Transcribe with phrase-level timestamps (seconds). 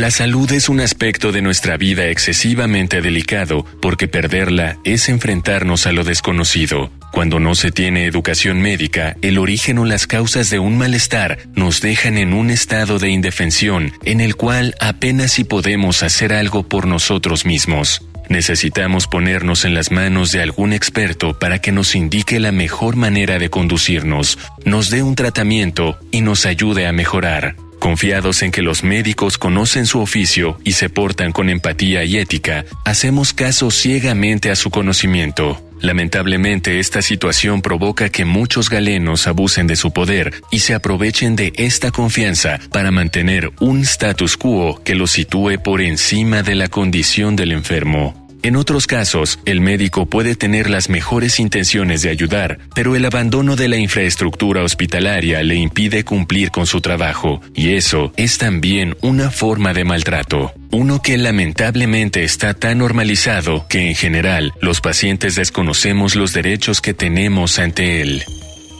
[0.00, 5.92] La salud es un aspecto de nuestra vida excesivamente delicado porque perderla es enfrentarnos a
[5.92, 6.90] lo desconocido.
[7.12, 11.82] Cuando no se tiene educación médica, el origen o las causas de un malestar nos
[11.82, 16.86] dejan en un estado de indefensión en el cual apenas si podemos hacer algo por
[16.86, 18.02] nosotros mismos.
[18.30, 23.38] Necesitamos ponernos en las manos de algún experto para que nos indique la mejor manera
[23.38, 27.54] de conducirnos, nos dé un tratamiento y nos ayude a mejorar.
[27.80, 32.66] Confiados en que los médicos conocen su oficio y se portan con empatía y ética,
[32.84, 35.60] hacemos caso ciegamente a su conocimiento.
[35.80, 41.54] Lamentablemente esta situación provoca que muchos galenos abusen de su poder y se aprovechen de
[41.56, 47.34] esta confianza para mantener un status quo que lo sitúe por encima de la condición
[47.34, 48.19] del enfermo.
[48.42, 53.54] En otros casos, el médico puede tener las mejores intenciones de ayudar, pero el abandono
[53.54, 59.30] de la infraestructura hospitalaria le impide cumplir con su trabajo, y eso es también una
[59.30, 60.52] forma de maltrato.
[60.70, 66.94] Uno que lamentablemente está tan normalizado que en general los pacientes desconocemos los derechos que
[66.94, 68.24] tenemos ante él.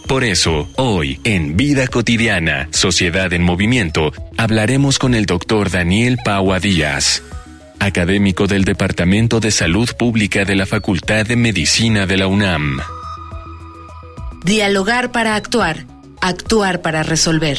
[0.08, 6.61] Por eso, hoy, en Vida Cotidiana, Sociedad en Movimiento, hablaremos con el doctor Daniel Paua
[6.61, 7.23] Díaz
[7.80, 12.79] académico del Departamento de Salud Pública de la Facultad de Medicina de la UNAM.
[14.45, 15.86] Dialogar para actuar,
[16.20, 17.58] actuar para resolver.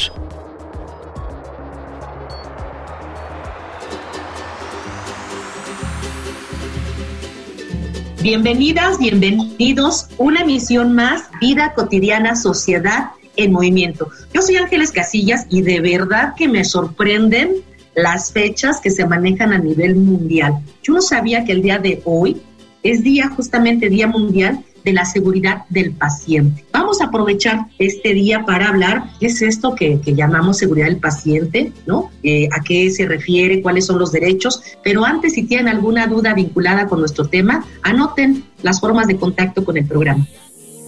[8.22, 14.08] Bienvenidas, bienvenidos, una emisión más, Vida Cotidiana, Sociedad en Movimiento.
[14.32, 19.52] Yo soy Ángeles Casillas y de verdad que me sorprenden las fechas que se manejan
[19.52, 20.54] a nivel mundial.
[20.82, 22.40] Yo no sabía que el día de hoy
[22.82, 26.64] es día justamente Día Mundial de la Seguridad del Paciente.
[26.72, 31.72] Vamos a aprovechar este día para hablar qué es esto que, llamamos seguridad del paciente,
[31.86, 32.10] ¿no?
[32.22, 33.62] Eh, ¿A qué se refiere?
[33.62, 34.62] ¿Cuáles son los derechos?
[34.82, 39.64] Pero antes, si tienen alguna duda vinculada con nuestro tema, anoten las formas de contacto
[39.64, 40.26] con el programa.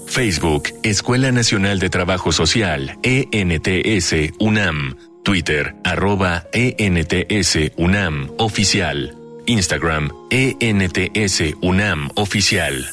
[0.06, 4.97] Facebook, Escuela Nacional de Trabajo Social, ENTS, UNAM.
[5.25, 9.17] Twitter, arroba ENTS UNAM Oficial.
[9.47, 12.85] Instagram, ENTS UNAM Oficial.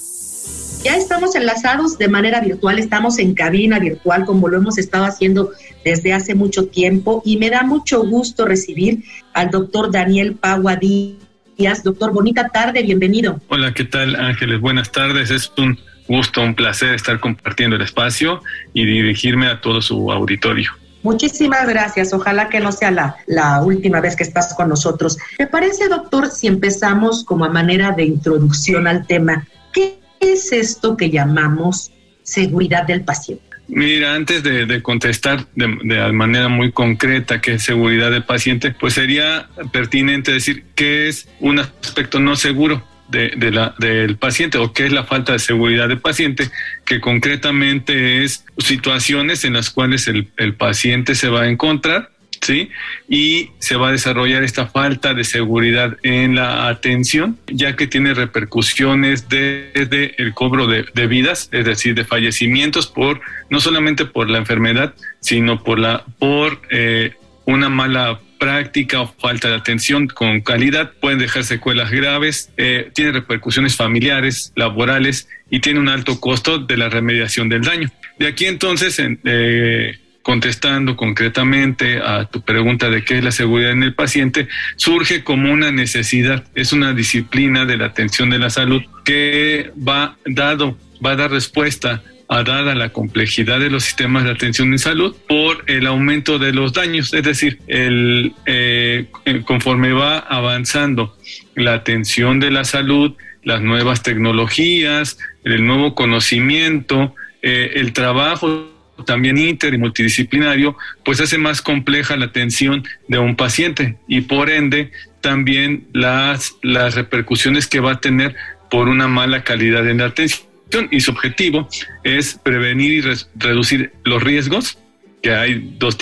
[0.82, 5.52] Ya estamos enlazados de manera virtual, estamos en cabina virtual como lo hemos estado haciendo
[5.84, 9.04] desde hace mucho tiempo y me da mucho gusto recibir
[9.34, 11.84] al doctor Daniel Pagua Díaz.
[11.84, 13.42] Doctor, bonita tarde, bienvenido.
[13.50, 14.62] Hola, ¿qué tal Ángeles?
[14.62, 15.78] Buenas tardes, es un
[16.08, 18.42] gusto, un placer estar compartiendo el espacio
[18.74, 20.72] y dirigirme a todo su auditorio.
[21.04, 22.14] Muchísimas gracias.
[22.14, 25.18] Ojalá que no sea la, la, última vez que estás con nosotros.
[25.38, 29.48] ¿Te parece, doctor, si empezamos como a manera de introducción al tema?
[29.74, 31.92] ¿Qué es esto que llamamos
[32.24, 33.44] seguridad del paciente?
[33.68, 38.96] Mira, antes de, contestar de, de, manera muy concreta qué es seguridad del paciente, pues
[38.96, 44.86] sería pertinente decir qué es un aspecto no seguro de, la, del paciente o qué
[44.86, 46.50] es la falta de seguridad del paciente,
[46.86, 52.10] que concretamente es situaciones en las cuales el, el paciente se va a encontrar
[52.42, 52.70] ¿sí?
[53.08, 58.14] Y se va a desarrollar esta falta de seguridad en la atención, ya que tiene
[58.14, 64.30] repercusiones desde el cobro de, de, vidas, es decir, de fallecimientos por no solamente por
[64.30, 67.14] la enfermedad, sino por la por eh,
[67.46, 73.12] una mala práctica o falta de atención con calidad pueden dejar secuelas graves, eh, tiene
[73.12, 77.92] repercusiones familiares, laborales y tiene un alto costo de la remediación del daño.
[78.18, 83.84] De aquí entonces, eh, contestando concretamente a tu pregunta de qué es la seguridad en
[83.84, 88.82] el paciente, surge como una necesidad, es una disciplina de la atención de la salud
[89.06, 92.02] que va dado, va a dar respuesta
[92.44, 96.72] dada la complejidad de los sistemas de atención en salud por el aumento de los
[96.72, 99.08] daños, es decir, el, eh,
[99.46, 101.18] conforme va avanzando
[101.56, 108.72] la atención de la salud, las nuevas tecnologías, el nuevo conocimiento, eh, el trabajo
[109.06, 114.50] también inter y multidisciplinario, pues hace más compleja la atención de un paciente y por
[114.50, 114.92] ende
[115.22, 118.36] también las, las repercusiones que va a tener
[118.70, 120.51] por una mala calidad en la atención.
[120.90, 121.68] Y su objetivo
[122.04, 123.02] es prevenir y
[123.36, 124.78] reducir los riesgos,
[125.22, 125.98] que hay dos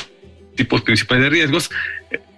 [0.56, 1.71] tipos principales de riesgos,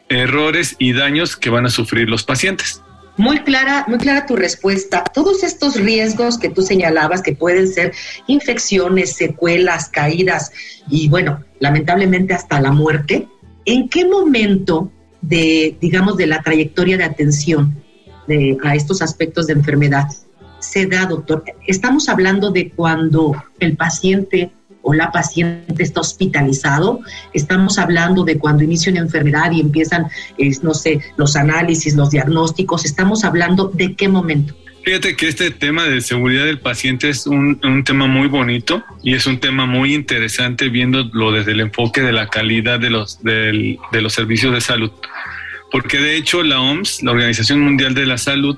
[0.10, 2.82] errores y daños que van a sufrir los pacientes.
[3.18, 5.04] Muy clara, muy clara tu respuesta.
[5.04, 7.94] Todos estos riesgos que tú señalabas, que pueden ser
[8.28, 10.52] infecciones, secuelas, caídas
[10.90, 13.28] y bueno, lamentablemente hasta la muerte,
[13.66, 14.92] ¿en qué momento
[15.22, 17.76] de, digamos, de la trayectoria de atención
[18.28, 20.08] de, a estos aspectos de enfermedad
[20.62, 21.44] se da, doctor?
[21.68, 24.52] Estamos hablando de cuando el paciente
[24.84, 27.02] o la paciente está hospitalizado.
[27.34, 30.08] Estamos hablando de cuando inicia una enfermedad y empiezan,
[30.62, 32.86] no sé, los análisis, los diagnósticos.
[32.86, 34.56] Estamos hablando de qué momento.
[34.84, 39.28] Fíjate que este tema de seguridad del paciente es un, tema muy bonito y es
[39.28, 44.14] un tema muy interesante viéndolo desde el enfoque de la calidad de los, de los
[44.14, 44.92] servicios de salud.
[45.72, 48.58] Porque de hecho la OMS, la Organización Mundial de la Salud,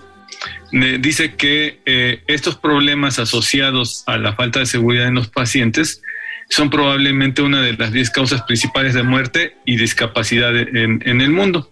[0.72, 6.02] dice que eh, estos problemas asociados a la falta de seguridad en los pacientes
[6.50, 11.72] son probablemente una de las 10 causas principales de muerte y discapacidad en, el mundo.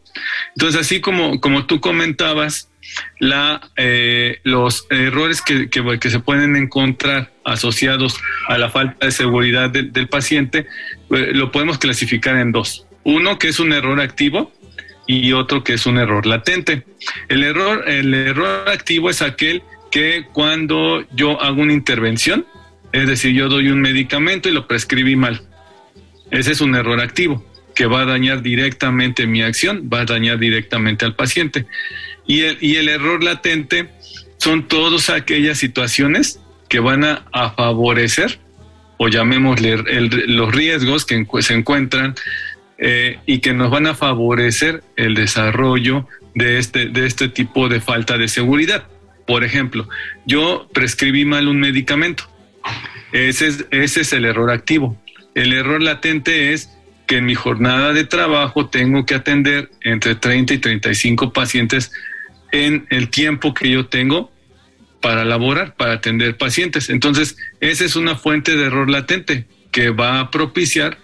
[0.56, 2.70] Entonces, así como, como tú comentabas,
[3.78, 10.08] eh, los errores que, que, se pueden encontrar asociados a la falta de seguridad del
[10.08, 10.68] paciente,
[11.12, 12.88] eh, lo podemos clasificar en dos.
[13.04, 14.52] Uno que es un error activo
[15.12, 16.86] y otro que es un error latente.
[17.28, 22.46] El error, el error activo es aquel que cuando yo hago una intervención,
[22.94, 25.42] es decir, yo doy un medicamento y lo prescribí mal.
[26.30, 30.40] Ese es un error activo que va a dañar directamente mi acción, va a dañar
[30.40, 31.66] directamente al paciente.
[32.26, 33.90] Y el, y el error latente
[34.38, 38.40] son todas aquellas situaciones que van a, favorecer,
[38.98, 39.78] o llamémosle
[40.28, 42.16] los riesgos que se encuentran
[42.82, 46.06] eh, y que nos van a favorecer el desarrollo
[46.36, 48.84] de este, de este tipo de falta de seguridad.
[49.26, 49.88] Por ejemplo,
[50.26, 52.32] yo prescribí mal un medicamento
[53.12, 54.98] ese es, ese es el error activo.
[55.36, 56.70] El error latente es
[57.08, 61.92] que en mi jornada de trabajo tengo que atender entre 30 y 35 pacientes
[62.52, 64.32] en el tiempo que yo tengo
[65.02, 66.90] para laborar, para atender pacientes.
[66.90, 70.98] Entonces, esa es una fuente de error latente que va a propiciar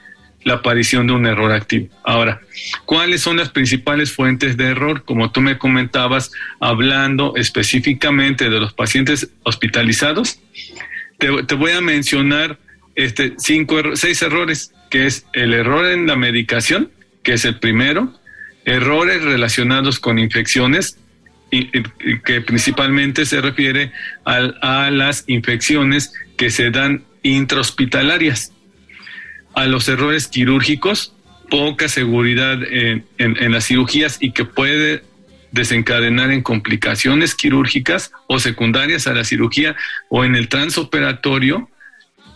[0.48, 1.90] la aparición de un error activo.
[2.04, 2.42] Ahora,
[2.86, 5.04] ¿cuáles son las principales fuentes de error?
[5.04, 10.40] Como tú me comentabas, hablando específicamente de los pacientes hospitalizados,
[11.20, 12.58] te, voy a mencionar
[12.96, 16.92] este, cinco, seis errores, que es el error en la medicación,
[17.24, 18.14] que es el primero,
[18.64, 20.98] errores relacionados con infecciones,
[21.52, 21.68] y,
[22.26, 23.92] que principalmente se refiere
[24.26, 28.54] a, las infecciones que se dan intrahospitalarias,
[29.58, 31.14] a los errores quirúrgicos,
[31.50, 35.04] poca seguridad en, las cirugías y que puede
[35.52, 39.76] desencadenar en complicaciones quirúrgicas o secundarias a la cirugía
[40.10, 41.72] o en el transoperatorio,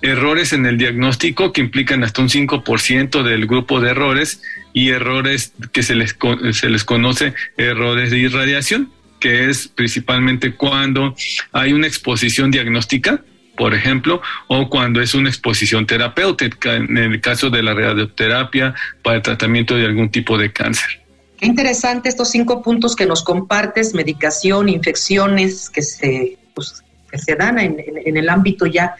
[0.01, 4.41] errores en el diagnóstico que implican hasta un 5% del grupo de errores
[4.73, 6.17] y errores que se les,
[6.53, 11.15] se les conoce errores de irradiación, que es principalmente cuando
[11.51, 13.21] hay una exposición diagnóstica,
[13.61, 19.17] por ejemplo, o cuando es una exposición terapéutica, en el caso de la radioterapia para
[19.17, 20.99] el tratamiento de algún tipo de cáncer.
[21.37, 27.35] Qué interesante estos cinco puntos que nos compartes, medicación, infecciones que se, pues, que se
[27.35, 27.77] dan en,
[28.17, 28.95] el ámbito ya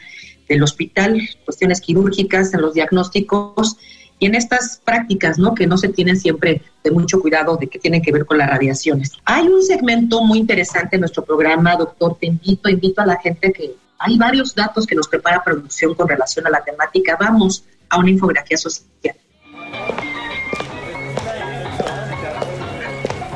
[0.48, 3.78] del hospital, cuestiones quirúrgicas, en los diagnósticos
[4.20, 5.56] y en estas prácticas, ¿no?
[5.56, 8.48] Que no se tienen siempre de mucho cuidado de que tienen que ver con las
[8.48, 9.10] radiaciones.
[9.24, 13.52] Hay un segmento muy interesante en nuestro programa, doctor, te invito, invito a la gente
[13.52, 17.16] que hay varios datos que nos prepara producción con relación a la temática.
[17.18, 19.14] Vamos a una infografía social.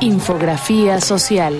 [0.01, 1.57] Infografía social.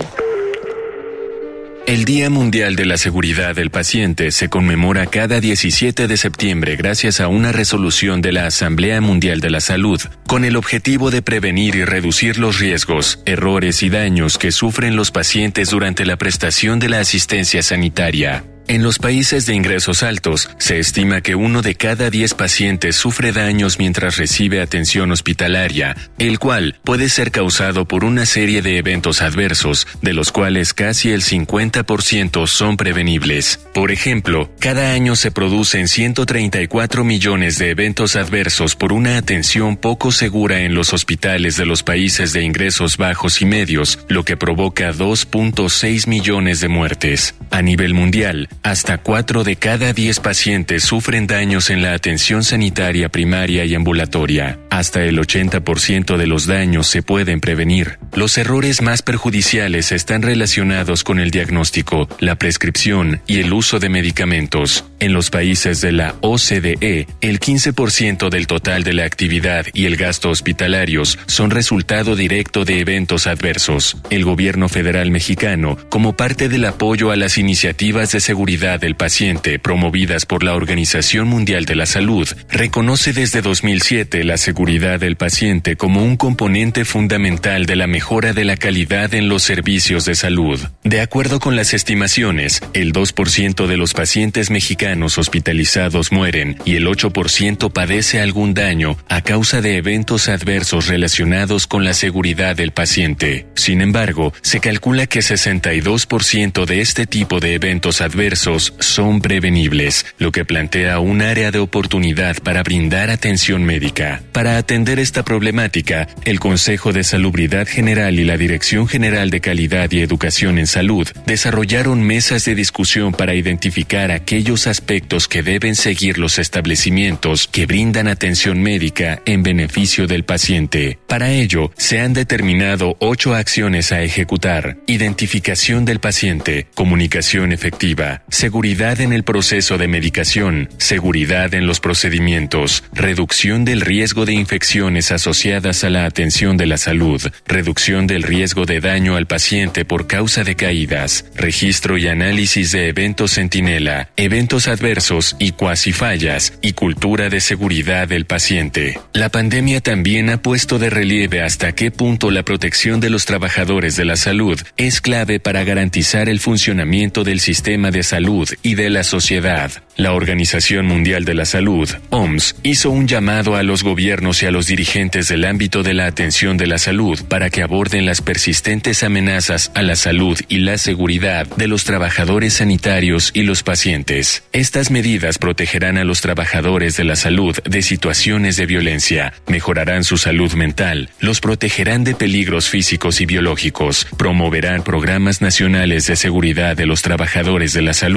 [1.86, 7.18] El Día Mundial de la Seguridad del Paciente se conmemora cada 17 de septiembre gracias
[7.18, 11.76] a una resolución de la Asamblea Mundial de la Salud, con el objetivo de prevenir
[11.76, 16.90] y reducir los riesgos, errores y daños que sufren los pacientes durante la prestación de
[16.90, 18.44] la asistencia sanitaria.
[18.68, 23.32] En los países de ingresos altos, se estima que uno de cada diez pacientes sufre
[23.32, 29.22] daños mientras recibe atención hospitalaria, el cual puede ser causado por una serie de eventos
[29.22, 33.58] adversos, de los cuales casi el 50% son prevenibles.
[33.72, 40.12] Por ejemplo, cada año se producen 134 millones de eventos adversos por una atención poco
[40.12, 44.92] segura en los hospitales de los países de ingresos bajos y medios, lo que provoca
[44.92, 47.34] 2.6 millones de muertes.
[47.50, 53.08] A nivel mundial, hasta 4 de cada 10 pacientes sufren daños en la atención sanitaria
[53.08, 54.58] primaria y ambulatoria.
[54.70, 57.98] Hasta el 80% de los daños se pueden prevenir.
[58.14, 63.88] Los errores más perjudiciales están relacionados con el diagnóstico, la prescripción y el uso de
[63.88, 64.84] medicamentos.
[65.00, 69.96] En los países de la OCDE, el 15% del total de la actividad y el
[69.96, 73.96] gasto hospitalarios son resultado directo de eventos adversos.
[74.10, 79.58] El gobierno federal mexicano, como parte del apoyo a las iniciativas de seguridad del paciente
[79.58, 85.76] promovidas por la Organización Mundial de la Salud, reconoce desde 2007 la seguridad del paciente
[85.76, 90.58] como un componente fundamental de la mejora de la calidad en los servicios de salud.
[90.82, 96.86] De acuerdo con las estimaciones, el 2% de los pacientes mexicanos hospitalizados mueren y el
[96.86, 103.46] 8% padece algún daño a causa de eventos adversos relacionados con la seguridad del paciente.
[103.56, 110.32] Sin embargo, se calcula que 62% de este tipo de eventos adversos son prevenibles, lo
[110.32, 114.22] que plantea un área de oportunidad para brindar atención médica.
[114.32, 119.90] Para atender esta problemática, el Consejo de Salubridad General y la Dirección General de Calidad
[119.92, 126.18] y Educación en Salud desarrollaron mesas de discusión para identificar aquellos aspectos que deben seguir
[126.18, 130.98] los establecimientos que brindan atención médica en beneficio del paciente.
[131.06, 134.78] Para ello, se han determinado ocho acciones a ejecutar.
[134.86, 142.84] Identificación del paciente, comunicación efectiva, seguridad en el proceso de medicación, seguridad en los procedimientos,
[142.92, 148.66] reducción del riesgo de infecciones asociadas a la atención de la salud, reducción del riesgo
[148.66, 154.68] de daño al paciente por causa de caídas, registro y análisis de eventos centinela, eventos
[154.68, 159.00] adversos y cuasi fallas, y cultura de seguridad del paciente.
[159.12, 163.96] La pandemia también ha puesto de relieve hasta qué punto la protección de los trabajadores
[163.96, 168.17] de la salud es clave para garantizar el funcionamiento del sistema de salud
[168.62, 169.70] y de la sociedad.
[169.96, 174.52] La Organización Mundial de la Salud, OMS, hizo un llamado a los gobiernos y a
[174.52, 179.02] los dirigentes del ámbito de la atención de la salud para que aborden las persistentes
[179.02, 184.44] amenazas a la salud y la seguridad de los trabajadores sanitarios y los pacientes.
[184.52, 190.16] Estas medidas protegerán a los trabajadores de la salud de situaciones de violencia, mejorarán su
[190.16, 196.86] salud mental, los protegerán de peligros físicos y biológicos, promoverán programas nacionales de seguridad de
[196.86, 198.07] los trabajadores de la salud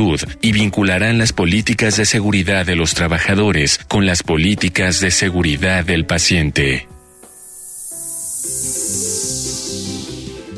[0.42, 6.06] y vincularán las políticas de seguridad de los trabajadores con las políticas de seguridad del
[6.06, 6.88] paciente.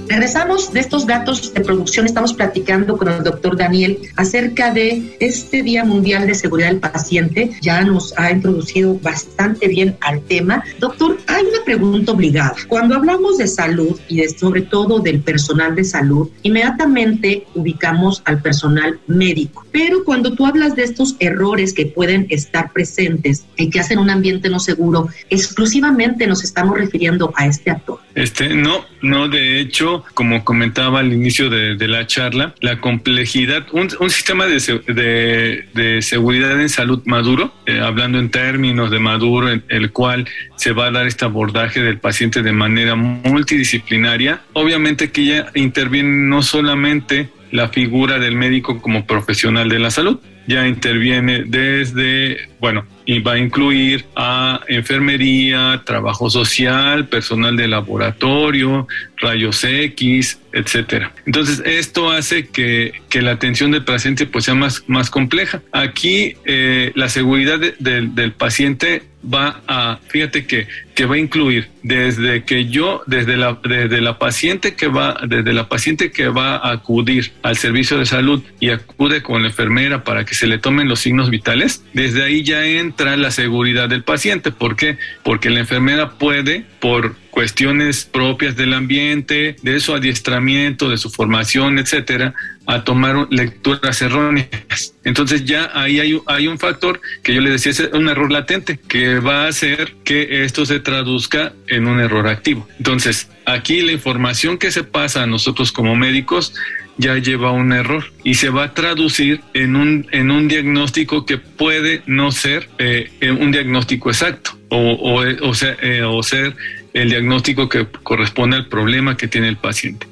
[0.07, 2.05] Regresamos de estos datos de producción.
[2.05, 7.49] Estamos platicando con el doctor Daniel acerca de este Día Mundial de Seguridad del Paciente.
[7.61, 10.63] Ya nos ha introducido bastante bien al tema.
[10.79, 12.55] Doctor, hay pregunta obligada.
[12.67, 18.41] Cuando hablamos de salud y de, sobre todo del personal de salud, inmediatamente ubicamos al
[18.41, 19.65] personal médico.
[19.71, 24.09] Pero cuando tú hablas de estos errores que pueden estar presentes y que hacen un
[24.09, 27.99] ambiente no seguro, exclusivamente nos estamos refiriendo a este actor.
[28.15, 33.89] Este, no, no, de hecho, como comentaba al inicio de, la charla, la complejidad, un,
[34.09, 39.91] sistema de, de, seguridad en salud maduro, eh, hablando en términos de maduro, en el
[39.91, 45.51] cual se va a dar este abordaje del paciente de manera multidisciplinaria, obviamente que ya
[45.53, 52.49] interviene no solamente la figura del médico como profesional de la salud, ya interviene desde,
[52.59, 61.11] bueno, y va a incluir a enfermería, trabajo social, personal de laboratorio, rayos X, etcétera.
[61.25, 65.61] Entonces, esto hace que, que, la atención del paciente pues sea más, más compleja.
[65.71, 72.43] Aquí eh, la seguridad del paciente va a, fíjate que, que va a incluir desde
[72.43, 76.71] que yo, desde la, desde la paciente que va, desde la paciente que va a
[76.71, 80.87] acudir al servicio de salud y acude con la enfermera para que se le tomen
[80.87, 84.51] los signos vitales, desde ahí ya entra la seguridad del paciente.
[84.51, 84.97] ¿Por qué?
[85.23, 91.79] Porque la enfermera puede, por cuestiones propias del ambiente, de su adiestramiento, de su formación,
[91.79, 92.35] etcétera,
[92.67, 94.93] a tomar lecturas erróneas.
[95.03, 98.79] Entonces ya ahí hay, hay, un factor que yo le decía es un error latente
[98.87, 102.67] que va a hacer que esto se traduzca en un error activo.
[102.77, 106.53] Entonces aquí la información que se pasa a nosotros como médicos
[106.97, 111.39] ya lleva un error y se va a traducir en un, en un diagnóstico que
[111.39, 113.09] puede no ser eh,
[113.39, 116.55] un diagnóstico exacto o, o, sea, eh, o ser
[116.93, 120.07] el diagnóstico que corresponde al problema que tiene el paciente.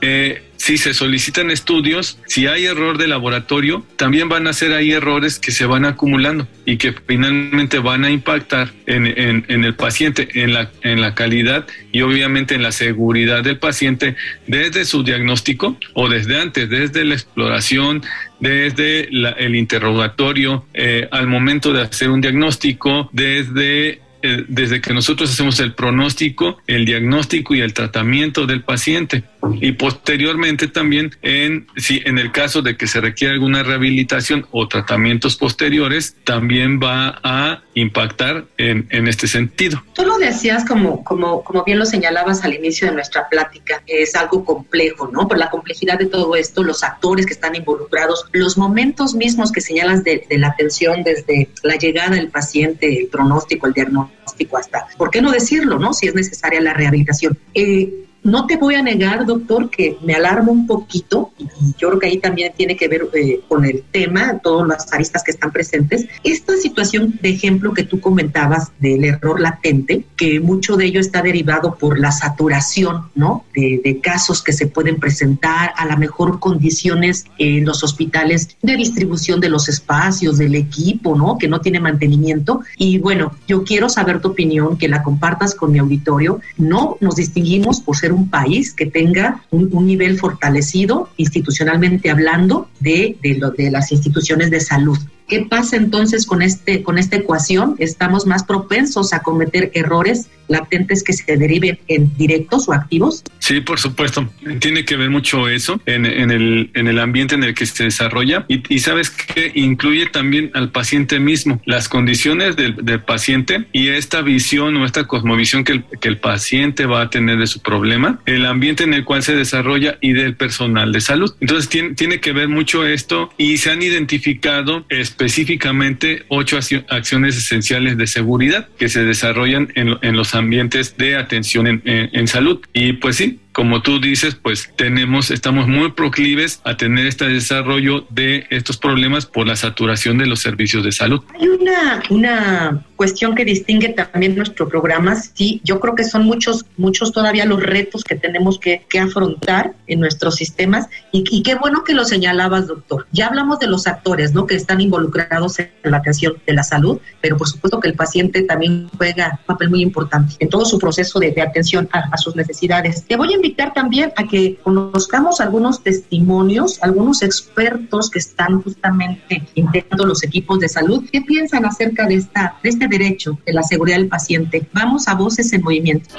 [0.00, 4.92] Eh, si se solicitan estudios, si hay error de laboratorio, también van a ser ahí
[4.92, 9.06] errores que se van acumulando y que finalmente van a impactar en,
[9.48, 15.78] el paciente, en la, calidad y obviamente en la seguridad del paciente desde su diagnóstico
[15.94, 18.02] o desde antes, desde la exploración,
[18.38, 19.08] desde
[19.38, 25.74] el interrogatorio, eh, al momento de hacer un diagnóstico, desde desde que nosotros hacemos el
[25.74, 29.24] pronóstico, el diagnóstico y el tratamiento del paciente.
[29.60, 34.68] Y posteriormente también en, si en el caso de que se requiera alguna rehabilitación o
[34.68, 39.82] tratamientos posteriores, también va a impactar en, en este sentido.
[39.94, 44.14] Tú lo decías como, como, como bien lo señalabas al inicio de nuestra plática, es
[44.14, 45.26] algo complejo, ¿no?
[45.26, 49.60] Por la complejidad de todo esto, los actores que están involucrados, los momentos mismos que
[49.60, 54.86] señalas de, de la atención desde la llegada del paciente, el pronóstico, el diagnóstico hasta,
[54.96, 55.92] ¿por qué no decirlo, no?
[55.92, 57.38] Si es necesaria la rehabilitación.
[57.54, 61.44] Eh, no te voy a negar, doctor, que me alarmo un poquito, y
[61.78, 65.22] yo creo que ahí también tiene que ver eh, con el tema, todas las aristas
[65.22, 66.06] que están presentes.
[66.24, 71.22] Esta situación de ejemplo que tú comentabas del error latente, que mucho de ello está
[71.22, 73.44] derivado por la saturación, ¿no?
[73.54, 78.76] De, de casos que se pueden presentar, a la mejor condiciones en los hospitales de
[78.76, 81.38] distribución de los espacios, del equipo, ¿no?
[81.38, 82.60] Que no tiene mantenimiento.
[82.76, 86.40] Y bueno, yo quiero saber tu opinión, que la compartas con mi auditorio.
[86.56, 93.16] No nos distinguimos por ser un país que tenga un, nivel fortalecido institucionalmente hablando de,
[93.22, 94.98] de, lo, de las instituciones de salud.
[95.30, 97.76] ¿Qué pasa entonces con, este, con esta ecuación?
[97.78, 103.22] Estamos más propensos a cometer errores latentes que se deriven en directos o activos.
[103.38, 104.28] Sí, por supuesto.
[104.58, 107.84] Tiene que ver mucho eso en, en, el, en el ambiente en el que se
[107.84, 113.88] desarrolla y, sabes que incluye también al paciente mismo, las condiciones del, del, paciente y
[113.88, 117.60] esta visión o esta cosmovisión que el, que el paciente va a tener de su
[117.60, 121.32] problema, el ambiente en el cual se desarrolla y del personal de salud.
[121.40, 124.84] Entonces tiene, tiene que ver mucho esto y se han identificado
[125.20, 126.58] específicamente ocho
[126.88, 132.26] acciones esenciales de seguridad que se desarrollan en, en los ambientes de atención en, en
[132.26, 132.60] salud.
[132.72, 138.06] Y pues sí, como tú dices, pues tenemos, estamos muy proclives a tener este desarrollo
[138.10, 141.22] de estos problemas por la saturación de los servicios de salud.
[141.38, 145.16] Hay una, una cuestión que distingue también nuestro programa.
[145.16, 149.72] Sí, yo creo que son muchos, muchos todavía los retos que tenemos que, que afrontar
[149.86, 153.06] en nuestros sistemas y, y, qué bueno que lo señalabas, doctor.
[153.10, 154.46] Ya hablamos de los actores, ¿no?
[154.46, 158.42] Que están involucrados en la atención de la salud, pero por supuesto que el paciente
[158.42, 162.16] también juega un papel muy importante en todo su proceso de, de atención a, a
[162.16, 163.04] sus necesidades.
[163.06, 169.42] Te voy a invitar también a que conozcamos algunos testimonios, algunos expertos que están justamente
[169.54, 171.08] integrando los equipos de salud.
[171.10, 174.68] ¿Qué piensan acerca de, esta, de este derecho de la seguridad del paciente?
[174.72, 176.14] Vamos a Voces en Movimiento.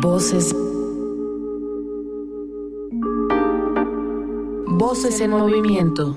[0.00, 0.54] Voces.
[4.66, 6.16] Voces en movimiento.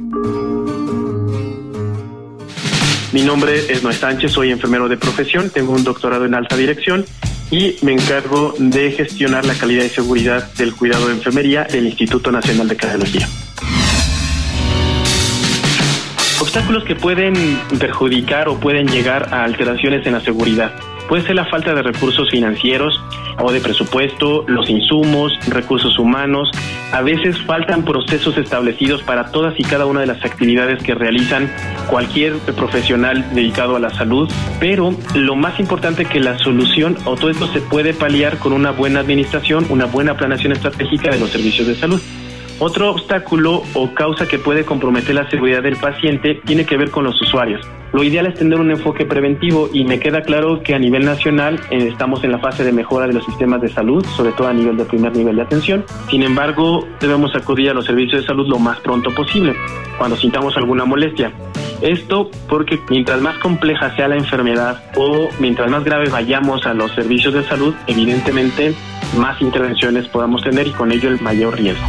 [3.14, 7.06] Mi nombre es Noé Sánchez, soy enfermero de profesión, tengo un doctorado en alta dirección
[7.52, 12.32] y me encargo de gestionar la calidad y seguridad del cuidado de enfermería del Instituto
[12.32, 13.30] Nacional de Cardiología.
[16.42, 17.36] Obstáculos que pueden
[17.80, 20.74] perjudicar o pueden llegar a alteraciones en la seguridad.
[21.08, 23.00] Puede ser la falta de recursos financieros
[23.40, 26.50] o de presupuesto, los insumos, recursos humanos.
[26.92, 31.52] A veces faltan procesos establecidos para todas y cada una de las actividades que realizan
[31.90, 37.30] cualquier profesional dedicado a la salud, pero lo más importante que la solución o todo
[37.30, 41.68] esto se puede paliar con una buena administración, una buena planeación estratégica de los servicios
[41.68, 42.02] de salud.
[42.66, 47.04] Otro obstáculo o causa que puede comprometer la seguridad del paciente tiene que ver con
[47.04, 47.60] los usuarios.
[47.92, 51.60] Lo ideal es tener un enfoque preventivo y me queda claro que a nivel nacional
[51.72, 54.54] eh, estamos en la fase de mejora de los sistemas de salud, sobre todo a
[54.54, 55.84] nivel de primer nivel de atención.
[56.10, 59.54] Sin embargo, debemos acudir a los servicios de salud lo más pronto posible,
[59.98, 61.34] cuando sintamos alguna molestia.
[61.82, 66.94] Esto porque mientras más compleja sea la enfermedad o mientras más grave vayamos a los
[66.94, 68.74] servicios de salud, evidentemente
[69.18, 71.86] más intervenciones podamos tener y con ello el mayor riesgo.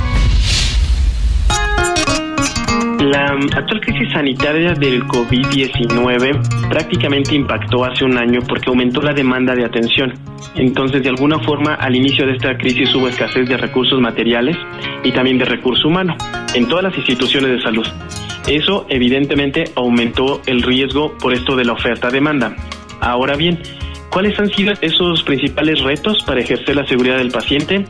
[3.05, 9.55] La actual crisis sanitaria del COVID-19 prácticamente impactó hace un año porque aumentó la demanda
[9.55, 10.15] de atención.
[10.55, 14.57] Entonces, de alguna forma, al inicio de esta crisis hubo escasez de recursos materiales
[15.03, 16.17] y también de recurso humano
[16.55, 17.87] en todas las instituciones de salud.
[18.49, 22.57] Eso evidentemente aumentó el riesgo por esto de la oferta-demanda.
[23.03, 23.61] Ahora bien,
[24.15, 27.85] ¿Cuáles han sido esos principales retos para ejercer la seguridad del paciente?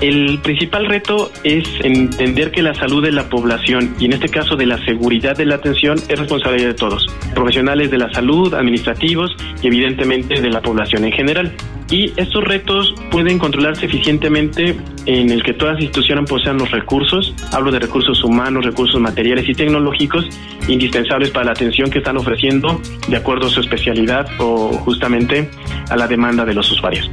[0.00, 4.56] El principal reto es entender que la salud de la población y en este caso
[4.56, 9.30] de la seguridad de la atención es responsabilidad de todos, profesionales de la salud, administrativos
[9.62, 11.52] y evidentemente de la población en general.
[11.90, 14.76] Y estos retos pueden controlarse eficientemente
[15.06, 19.48] en el que todas las instituciones posean los recursos, hablo de recursos humanos, recursos materiales
[19.48, 20.26] y tecnológicos
[20.68, 25.50] indispensables para la atención que están ofreciendo de acuerdo a su especialidad o justamente
[25.90, 27.10] a la demanda de los usuarios.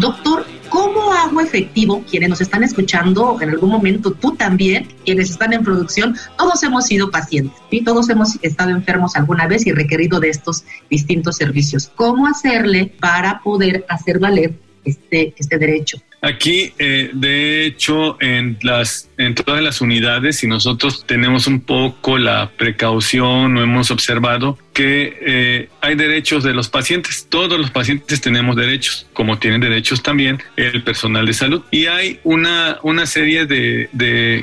[0.00, 5.52] Doctor, ¿cómo hago efectivo quienes nos están escuchando en algún momento, tú también, quienes están
[5.52, 10.18] en producción, todos hemos sido pacientes y todos hemos estado enfermos alguna vez y requerido
[10.18, 11.92] de estos distintos servicios?
[11.96, 14.54] ¿Cómo hacerle para poder hacer valer
[14.86, 15.98] este, este derecho?
[16.22, 22.16] Aquí, eh, de hecho, en las en todas las unidades, y nosotros tenemos un poco
[22.18, 27.26] la precaución o hemos observado que eh, hay derechos de los pacientes.
[27.28, 31.62] Todos los pacientes tenemos derechos, como tienen derechos también el personal de salud.
[31.70, 33.90] Y hay una, una serie de,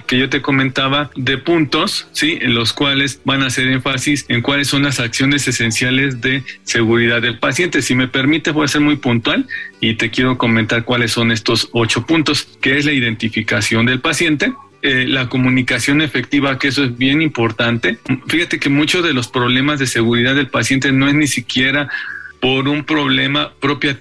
[0.05, 2.37] que yo te comentaba de puntos, ¿sí?
[2.39, 7.21] En los cuales van a hacer énfasis en cuáles son las acciones esenciales de seguridad
[7.21, 7.81] del paciente.
[7.81, 9.47] Si me permite, voy a ser muy puntual
[9.79, 14.53] y te quiero comentar cuáles son estos ocho puntos, que es la identificación del paciente,
[14.87, 17.99] eh, la comunicación efectiva, que eso es bien importante.
[18.27, 21.89] Fíjate que muchos de los problemas de seguridad del paciente no es ni siquiera
[22.39, 23.97] por un problema propia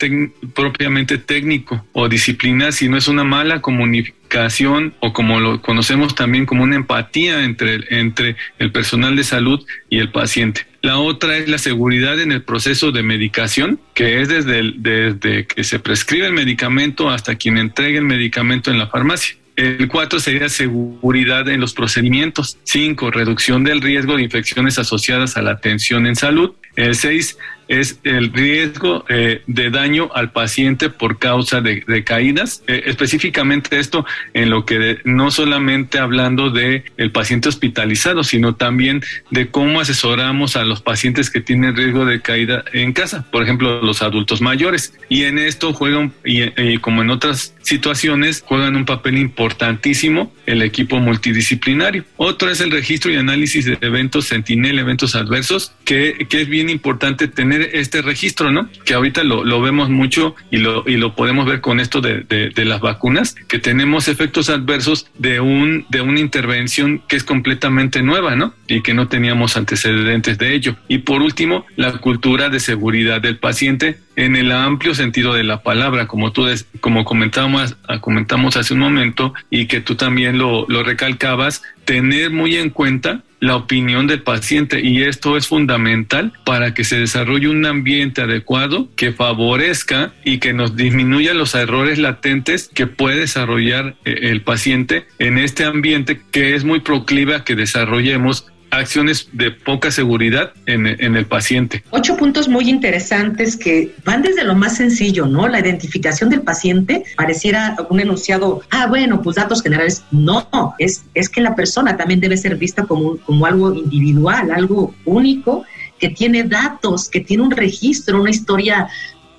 [0.55, 6.63] propiamente técnico o disciplinar, sino es una mala comunicación o como lo conocemos también como
[6.63, 10.69] una empatía entre, entre el personal de salud y el paciente.
[10.83, 15.65] La otra es la seguridad en el proceso de medicación, que es desde, desde que
[15.65, 19.35] se prescribe el medicamento hasta quien entregue el medicamento en la farmacia.
[19.57, 22.59] El cuatro sería seguridad en los procedimientos.
[22.65, 26.53] Cinco, reducción del riesgo de infecciones asociadas a la atención en salud.
[26.77, 32.63] El seis, es el riesgo eh, de daño al paciente por causa de, caídas.
[32.67, 39.03] Eh, específicamente esto en lo que no solamente hablando de el paciente hospitalizado, sino también
[39.31, 43.81] de cómo asesoramos a los pacientes que tienen riesgo de caída en casa, por ejemplo,
[43.83, 44.95] los adultos mayores.
[45.09, 51.01] Y en esto juegan, y, como en otras situaciones, juegan un papel importantísimo el equipo
[51.01, 52.05] multidisciplinario.
[52.17, 56.71] Otro es el registro y análisis de eventos sentinel, eventos adversos, que, que es bien
[56.71, 58.69] importante tener este registro, ¿no?
[58.85, 62.23] Que ahorita lo, lo vemos mucho y lo, y lo podemos ver con esto de,
[62.23, 68.03] de, las vacunas, que tenemos efectos adversos de, un, de una intervención que es completamente
[68.03, 68.55] nueva, ¿no?
[68.67, 70.77] Y que no teníamos antecedentes de ello.
[70.89, 75.63] Y por último, la cultura de seguridad del paciente en el amplio sentido de la
[75.63, 76.47] palabra, como tú
[76.81, 82.57] como comentamos, comentamos hace un momento y que tú también lo, lo recalcabas, tener muy
[82.57, 87.67] en cuenta la opinión del paciente y esto es fundamental para que se desarrolle un
[87.67, 94.31] ambiente adecuado que favorezca y que nos disminuya los errores latentes que puede desarrollar eh,
[94.31, 98.47] el paciente en este ambiente que es muy proclive a que desarrollemos
[98.79, 101.83] acciones de poca seguridad en, el paciente.
[101.91, 105.49] Ocho puntos muy interesantes que van desde lo más sencillo, ¿no?
[105.49, 110.05] La identificación del paciente pareciera un enunciado, ah, bueno, pues datos generales.
[110.11, 114.95] No, es, es que la persona también debe ser vista como, como algo individual, algo
[115.05, 115.65] único,
[115.99, 118.89] que tiene datos, que tiene un registro, una historia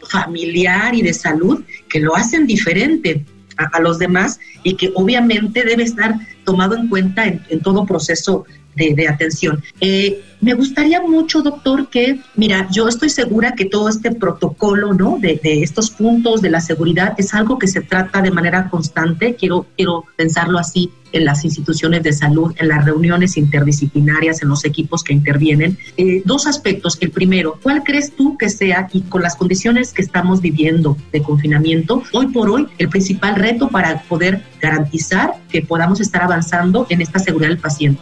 [0.10, 3.26] familiar y de salud que lo hacen diferente
[3.58, 8.45] a, los demás y que obviamente debe estar tomado en cuenta en, en todo proceso
[8.77, 9.63] de, atención.
[9.81, 15.17] Eh, me gustaría mucho, doctor, que, mira, yo estoy segura que todo este protocolo, ¿no?
[15.19, 19.35] De, estos puntos de la seguridad es algo que se trata de manera constante.
[19.35, 24.65] Quiero, quiero pensarlo así en las instituciones de salud, en las reuniones interdisciplinarias, en los
[24.65, 25.77] equipos que intervienen.
[25.95, 26.97] Eh, dos aspectos.
[26.99, 31.23] El primero, ¿cuál crees tú que sea, y con las condiciones que estamos viviendo de
[31.23, 37.01] confinamiento, hoy por hoy, el principal reto para poder garantizar que podamos estar avanzando en
[37.01, 38.01] esta seguridad del paciente?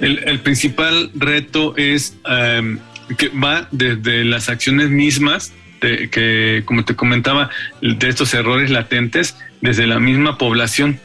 [0.00, 2.78] El, principal reto es em,
[3.16, 9.36] que va desde las acciones mismas, de, que como te comentaba, de estos errores latentes,
[9.60, 11.00] desde la misma población,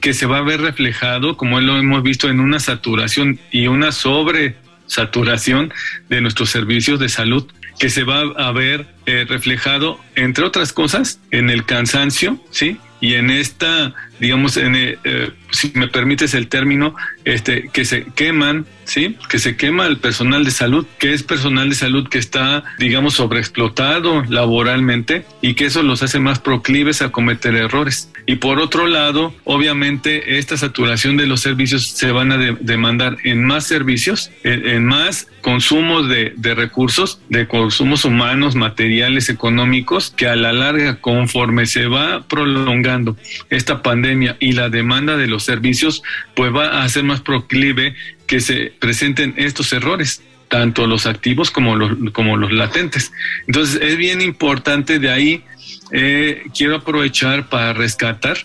[0.00, 3.92] que se va a ver reflejado, como lo hemos visto, en una saturación y una
[3.92, 5.72] sobresaturación
[6.08, 7.46] de nuestros servicios de salud
[7.78, 12.76] que se va a ver eh, reflejado, entre otras cosas, en el cansancio, ¿sí?
[13.00, 18.04] Y en esta digamos, en, eh, eh, si me permites el término, este, que se
[18.14, 19.16] queman, ¿sí?
[19.28, 23.14] Que se quema el personal de salud, que es personal de salud que está, digamos,
[23.14, 28.10] sobreexplotado laboralmente y que eso los hace más proclives a cometer errores.
[28.26, 33.44] Y por otro lado, obviamente, esta saturación de los servicios se van a demandar en
[33.44, 40.36] más servicios, en, más consumos de, de recursos, de consumos humanos, materiales, económicos, que a
[40.36, 43.16] la larga, conforme se va prolongando
[43.48, 44.07] esta pandemia
[44.40, 46.02] y la demanda de los servicios,
[46.34, 47.94] pues va a ser más proclive
[48.26, 53.12] que se presenten estos errores tanto los activos como los, como los latentes.
[53.46, 55.44] Entonces es bien importante de ahí,
[55.92, 58.38] eh, quiero aprovechar para rescatar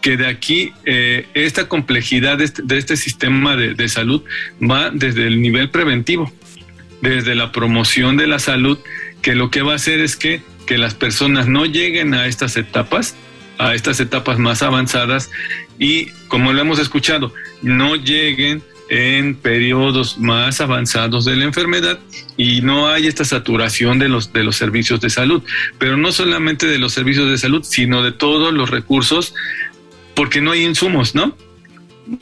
[0.00, 4.22] que de aquí eh, esta complejidad de este, este sistema de, de, salud
[4.60, 6.32] va desde el nivel preventivo,
[7.00, 8.78] desde la promoción de la salud,
[9.22, 12.56] que lo que va a hacer es que, que las personas no lleguen a estas
[12.56, 13.16] etapas,
[13.58, 15.30] a estas etapas más avanzadas
[15.78, 21.98] y, como lo hemos escuchado, no lleguen en periodos más avanzados de la enfermedad
[22.36, 25.42] y no hay esta saturación de los, de los servicios de salud,
[25.78, 29.34] pero no solamente de los servicios de salud, sino de todos los recursos,
[30.14, 31.36] porque no hay insumos, ¿no?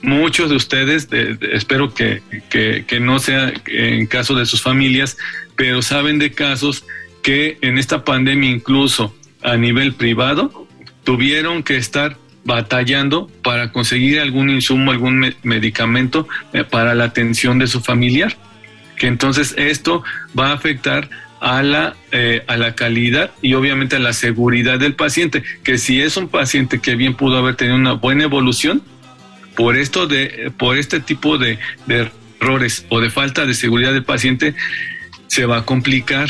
[0.01, 1.09] Muchos de ustedes,
[1.53, 5.17] espero que, que, que no sea en caso de sus familias,
[5.57, 6.85] pero saben de casos
[7.23, 10.62] que en esta pandemia incluso a nivel privado
[11.05, 17.67] tuvieron que estar batallando para conseguir algún insumo, algún medicamento eh, para la atención de
[17.67, 18.37] su familiar.
[18.97, 20.03] Que entonces esto
[20.39, 21.09] va a afectar
[21.41, 26.01] a la, eh, a la calidad y obviamente a la seguridad del paciente, que si
[26.01, 28.83] es un paciente que bien pudo haber tenido una buena evolución,
[29.57, 31.59] por esto de, por este tipo de,
[32.41, 34.55] errores o de falta de seguridad del paciente,
[35.27, 36.29] se va a complicar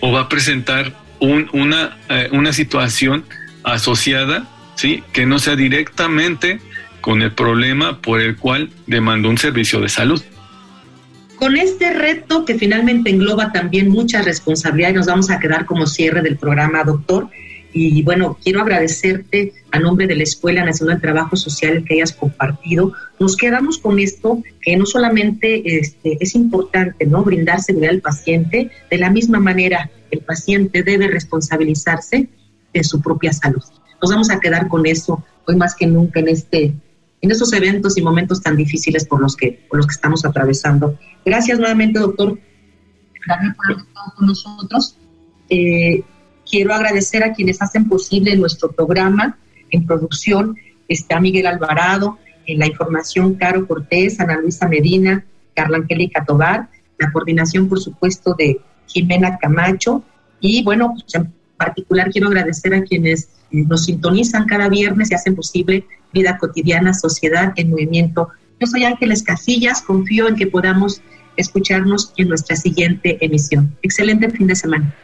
[0.00, 3.24] o va a presentar un, una, eh, una situación
[3.64, 5.02] asociada ¿sí?
[5.12, 6.60] que no sea directamente
[7.00, 10.22] con el problema por el cual demandó un servicio de salud.
[11.36, 15.86] Con este reto que finalmente engloba también mucha responsabilidad y nos vamos a quedar como
[15.86, 17.28] cierre del programa, doctor.
[17.74, 22.12] Y bueno, quiero agradecerte a nombre de la Escuela Nacional de Trabajo Social que hayas
[22.12, 22.92] compartido.
[23.18, 27.24] Nos quedamos con esto, que no solamente este, es importante ¿no?
[27.24, 32.28] brindar seguridad al paciente, de la misma manera el paciente debe responsabilizarse
[32.72, 33.62] de su propia salud
[34.02, 36.74] nos vamos a quedar con eso hoy más que nunca en este
[37.20, 40.98] en estos eventos y momentos tan difíciles por los que por los que estamos atravesando.
[41.24, 44.96] Gracias nuevamente, doctor, por haber estado con nosotros.
[45.48, 46.02] Eh,
[46.50, 49.38] quiero agradecer a quienes hacen posible nuestro programa
[49.70, 50.56] en producción.
[50.88, 57.12] Está Miguel Alvarado, en la información Caro Cortés, Ana Luisa Medina, Carla Angélica Tobar, la
[57.12, 60.02] coordinación, por supuesto, de Jimena Camacho.
[60.40, 61.24] Y bueno, pues,
[61.64, 67.52] particular quiero agradecer a quienes nos sintonizan cada viernes y hacen posible vida cotidiana, sociedad
[67.56, 68.28] en movimiento.
[68.60, 71.02] Yo soy Ángeles Casillas, confío en que podamos
[71.36, 73.76] escucharnos en nuestra siguiente emisión.
[73.82, 74.94] Excelente fin de semana.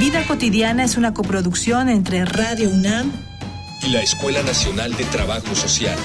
[0.00, 3.12] Vida cotidiana es una coproducción entre Radio UNAM
[3.82, 5.98] y la Escuela Nacional de Trabajo Social.